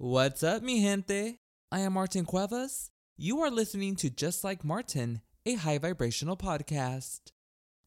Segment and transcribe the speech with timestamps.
[0.00, 1.40] What's up, mi gente?
[1.72, 2.92] I am Martin Cuevas.
[3.16, 7.32] You are listening to Just Like Martin, a high vibrational podcast.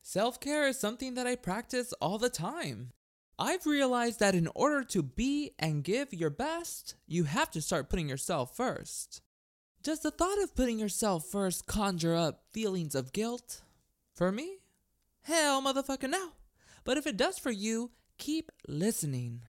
[0.01, 2.91] Self care is something that I practice all the time.
[3.39, 7.89] I've realized that in order to be and give your best, you have to start
[7.89, 9.21] putting yourself first.
[9.81, 13.61] Does the thought of putting yourself first conjure up feelings of guilt?
[14.17, 14.57] For me?
[15.21, 16.31] Hell, motherfucker, no.
[16.83, 19.43] But if it does for you, keep listening.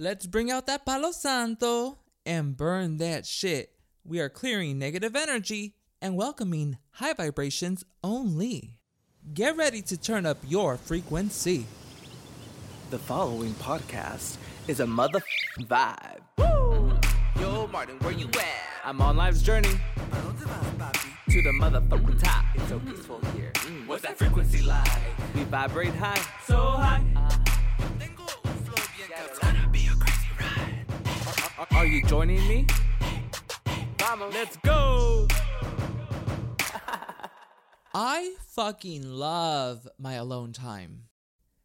[0.00, 3.72] Let's bring out that Palo Santo and burn that shit.
[4.04, 8.78] We are clearing negative energy and welcoming high vibrations only.
[9.34, 11.66] Get ready to turn up your frequency.
[12.90, 14.36] The following podcast
[14.68, 15.20] is a mother
[15.62, 16.20] vibe.
[16.38, 16.92] Woo!
[17.40, 18.44] Yo, Martin, where you at?
[18.84, 19.80] I'm on life's journey
[21.28, 22.44] to the motherfucking top.
[22.54, 23.50] It's so peaceful here.
[23.54, 24.88] Mm, What's that frequency like?
[25.34, 26.20] We vibrate high.
[26.46, 27.02] So high.
[31.78, 32.66] Are, are you joining me?
[33.98, 34.34] Vamos.
[34.34, 35.28] Let's go.
[37.94, 41.04] I fucking love my alone time.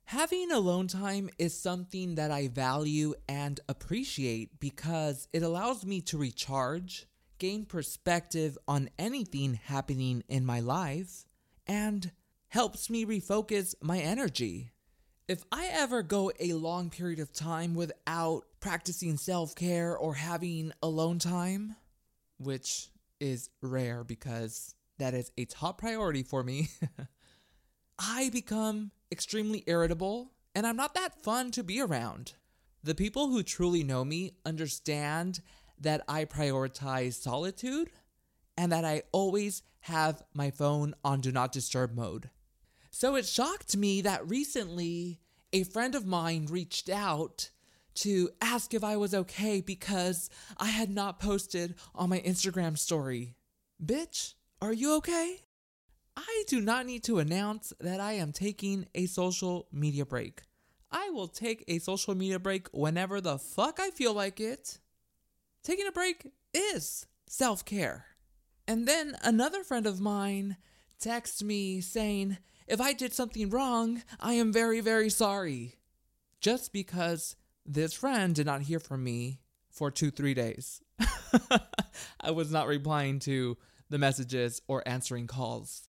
[0.06, 6.20] Having alone time is something that I value and appreciate because it allows me to
[6.20, 7.08] recharge,
[7.40, 11.26] gain perspective on anything happening in my life,
[11.66, 12.12] and
[12.50, 14.73] helps me refocus my energy.
[15.28, 20.74] If I ever go a long period of time without practicing self care or having
[20.82, 21.78] alone time,
[22.38, 22.90] which
[23.22, 26.70] is rare because that is a top priority for me,
[28.00, 32.34] I become extremely irritable and I'm not that fun to be around.
[32.84, 35.40] The people who truly know me understand
[35.80, 37.92] that I prioritize solitude
[38.58, 42.30] and that I always have my phone on do not disturb mode.
[42.96, 45.20] So it shocked me that recently
[45.52, 47.50] a friend of mine reached out
[47.96, 53.36] to ask if I was okay because I had not posted on my Instagram story.
[53.84, 55.40] Bitch, are you okay?
[56.16, 60.44] I do not need to announce that I am taking a social media break.
[60.92, 64.78] I will take a social media break whenever the fuck I feel like it.
[65.64, 68.06] Taking a break is self care.
[68.68, 70.58] And then another friend of mine
[71.00, 72.38] texts me saying,
[72.68, 75.76] if I did something wrong, I am very, very sorry.
[76.40, 77.36] Just because
[77.66, 80.82] this friend did not hear from me for two, three days.
[82.22, 83.58] I was not replying to
[83.90, 85.88] the messages or answering calls.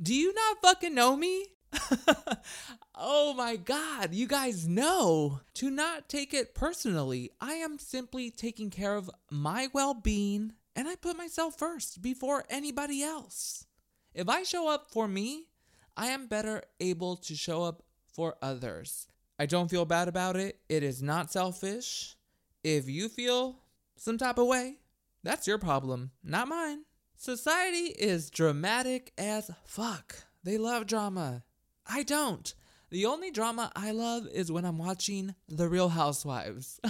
[0.00, 1.46] Do you not fucking know me?
[2.94, 7.30] oh my god, you guys know to not take it personally.
[7.40, 12.44] I am simply taking care of my well being and I put myself first before
[12.50, 13.66] anybody else.
[14.14, 15.48] If I show up for me,
[15.96, 19.08] I am better able to show up for others.
[19.38, 20.60] I don't feel bad about it.
[20.68, 22.16] It is not selfish.
[22.62, 23.60] If you feel
[23.96, 24.76] some type of way,
[25.22, 26.84] that's your problem, not mine.
[27.16, 30.24] Society is dramatic as fuck.
[30.44, 31.44] They love drama.
[31.86, 32.54] I don't.
[32.90, 36.80] The only drama I love is when I'm watching The Real Housewives.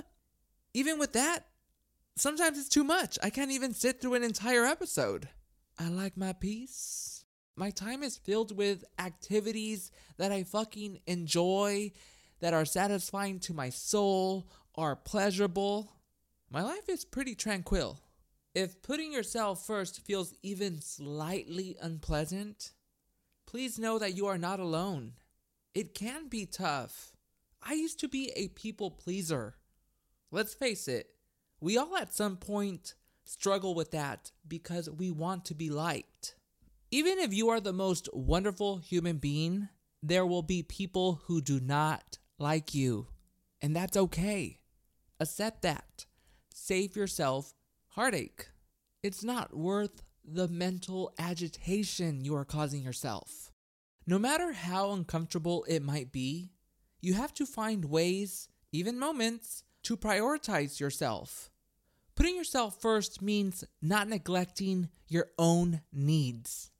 [0.74, 1.46] even with that,
[2.16, 3.18] sometimes it's too much.
[3.22, 5.28] I can't even sit through an entire episode.
[5.78, 7.21] I like my peace.
[7.56, 11.92] My time is filled with activities that I fucking enjoy,
[12.40, 15.92] that are satisfying to my soul, are pleasurable.
[16.50, 18.00] My life is pretty tranquil.
[18.54, 22.72] If putting yourself first feels even slightly unpleasant,
[23.46, 25.12] please know that you are not alone.
[25.74, 27.12] It can be tough.
[27.62, 29.56] I used to be a people pleaser.
[30.30, 31.08] Let's face it,
[31.60, 36.34] we all at some point struggle with that because we want to be liked.
[36.94, 39.70] Even if you are the most wonderful human being,
[40.02, 43.06] there will be people who do not like you.
[43.62, 44.60] And that's okay.
[45.18, 46.04] Accept that.
[46.52, 47.54] Save yourself
[47.88, 48.48] heartache.
[49.02, 53.50] It's not worth the mental agitation you are causing yourself.
[54.06, 56.50] No matter how uncomfortable it might be,
[57.00, 61.50] you have to find ways, even moments, to prioritize yourself.
[62.16, 66.70] Putting yourself first means not neglecting your own needs,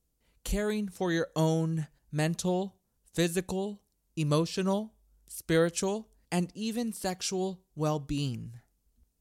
[0.44, 2.76] caring for your own mental,
[3.12, 3.82] physical,
[4.16, 4.94] emotional,
[5.26, 8.54] spiritual, and even sexual well being.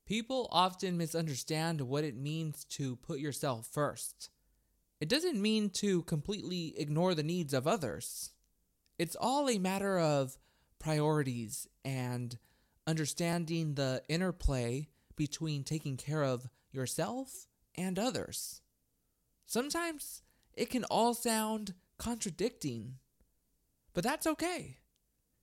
[0.05, 4.29] People often misunderstand what it means to put yourself first.
[4.99, 8.31] It doesn't mean to completely ignore the needs of others.
[8.99, 10.37] It's all a matter of
[10.79, 12.37] priorities and
[12.85, 18.61] understanding the interplay between taking care of yourself and others.
[19.45, 20.23] Sometimes
[20.55, 22.95] it can all sound contradicting,
[23.93, 24.77] but that's okay.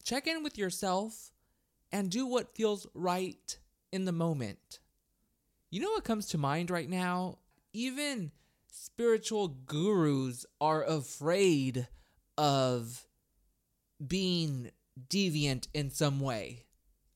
[0.03, 1.33] Check in with yourself
[1.93, 3.59] and do what feels right
[3.93, 4.81] in the moment.
[5.71, 7.39] You know what comes to mind right now?
[7.73, 8.33] Even
[8.71, 11.89] spiritual gurus are afraid
[12.37, 13.07] of
[14.05, 14.71] being
[15.09, 16.65] deviant in some way.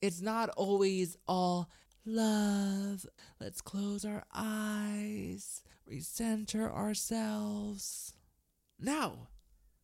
[0.01, 1.69] It's not always all
[2.05, 3.05] love.
[3.39, 8.13] Let's close our eyes, recenter ourselves.
[8.79, 9.27] No.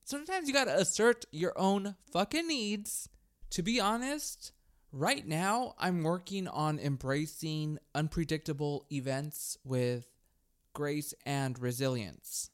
[0.03, 3.09] Sometimes you gotta assert your own fucking needs.
[3.51, 4.51] To be honest,
[4.91, 10.07] right now I'm working on embracing unpredictable events with
[10.73, 12.49] grace and resilience.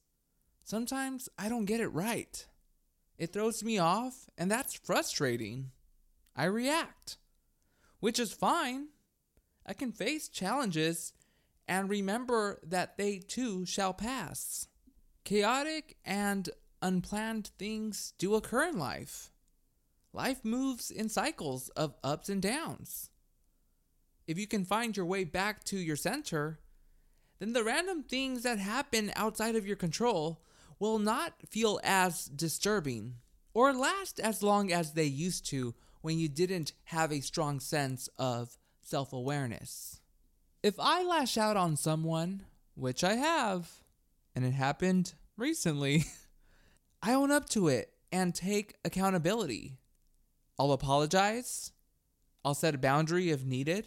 [0.63, 2.45] Sometimes I don't get it right.
[3.17, 5.71] It throws me off, and that's frustrating.
[6.35, 7.17] I react,
[7.99, 8.87] which is fine.
[9.65, 11.13] I can face challenges
[11.67, 14.67] and remember that they too shall pass.
[15.23, 16.49] Chaotic and
[16.81, 19.31] unplanned things do occur in life.
[20.13, 23.09] Life moves in cycles of ups and downs.
[24.27, 26.59] If you can find your way back to your center,
[27.39, 30.41] then the random things that happen outside of your control
[30.79, 33.15] will not feel as disturbing
[33.53, 38.07] or last as long as they used to when you didn't have a strong sense
[38.17, 40.01] of self awareness.
[40.65, 42.41] If I lash out on someone,
[42.73, 43.69] which I have,
[44.33, 46.05] and it happened recently,
[47.03, 49.77] I own up to it and take accountability.
[50.57, 51.71] I'll apologize.
[52.43, 53.85] I'll set a boundary if needed.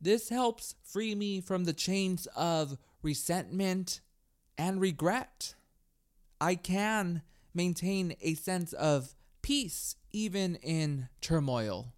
[0.00, 4.00] This helps free me from the chains of resentment
[4.56, 5.56] and regret.
[6.40, 7.22] I can
[7.52, 11.92] maintain a sense of peace even in turmoil.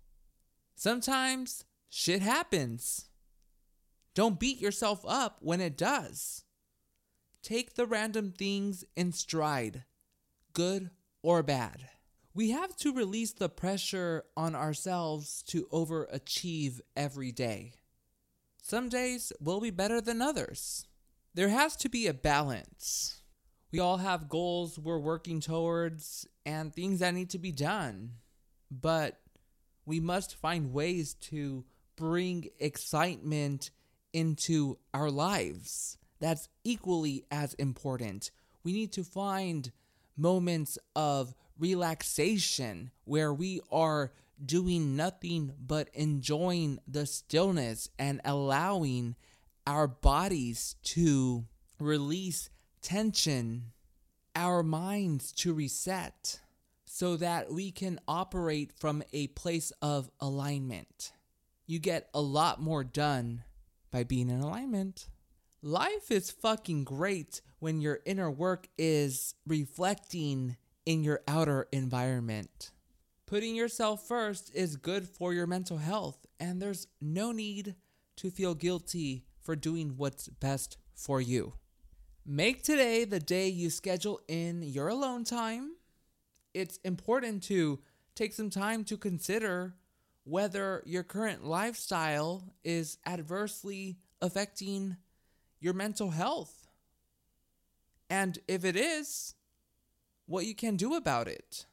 [0.75, 3.10] Sometimes shit happens.
[4.15, 6.45] Don't beat yourself up when it does.
[7.43, 9.85] Take the random things in stride,
[10.53, 10.91] good
[11.23, 11.89] or bad.
[12.35, 17.75] We have to release the pressure on ourselves to overachieve every day.
[18.63, 20.87] Some days will be better than others.
[21.35, 23.23] There has to be a balance.
[23.73, 28.13] We all have goals we're working towards and things that need to be done.
[28.71, 29.21] But
[29.87, 31.65] we must find ways to
[31.97, 33.71] bring excitement
[34.13, 35.99] into our lives.
[36.21, 38.31] That's equally as important.
[38.63, 39.71] We need to find
[40.17, 44.13] moments of relaxation where we are
[44.45, 49.17] doing nothing but enjoying the stillness and allowing
[49.67, 51.45] our bodies to
[51.79, 52.51] release
[52.83, 53.73] tension,
[54.35, 56.41] our minds to reset
[56.87, 61.13] so that we can operate from a place of alignment.
[61.67, 63.45] You get a lot more done
[63.91, 65.09] by being in alignment.
[65.63, 70.57] Life is fucking great when your inner work is reflecting
[70.87, 72.71] in your outer environment.
[73.27, 77.77] Putting yourself first is good for your mental health, and there's no need
[78.17, 81.55] to feel guilty for doing what's best for you.
[82.27, 85.73] Make today the day you schedule in your alone time.
[86.55, 87.81] It's important to
[88.15, 89.75] take some time to consider
[90.25, 94.97] whether your current lifestyle is adversely affecting
[95.61, 96.69] your mental health.
[98.09, 99.35] And if it is,
[100.27, 101.67] what you can do about it.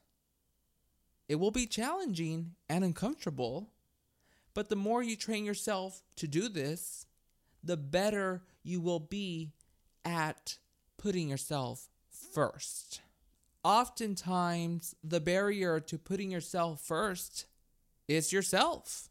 [1.28, 3.70] It will be challenging and uncomfortable,
[4.54, 7.06] but the more you train yourself to do this,
[7.62, 9.52] the better you will be
[10.04, 10.58] at
[10.96, 11.88] putting yourself
[12.34, 13.02] first.
[13.62, 17.46] Oftentimes, the barrier to putting yourself first
[18.08, 19.10] is yourself.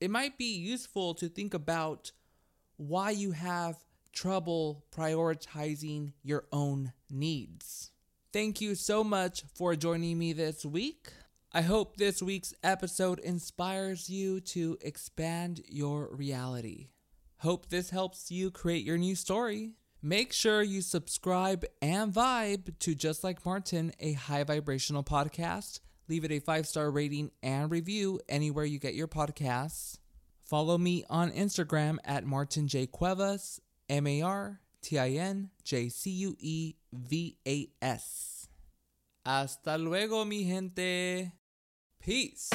[0.00, 2.12] It might be useful to think about
[2.76, 3.76] why you have
[4.12, 7.92] trouble prioritizing your own needs.
[8.32, 11.12] Thank you so much for joining me this week.
[11.52, 16.88] I hope this week's episode inspires you to expand your reality.
[17.38, 19.72] Hope this helps you create your new story.
[20.02, 25.80] Make sure you subscribe and vibe to Just Like Martin, a high vibrational podcast.
[26.10, 29.98] Leave it a five star rating and review anywhere you get your podcasts.
[30.42, 32.88] Follow me on Instagram at Martin J.
[32.88, 38.48] Cuevas, M A R T I N J C U E V A S.
[39.24, 41.30] Hasta luego, mi gente.
[42.00, 42.50] Peace.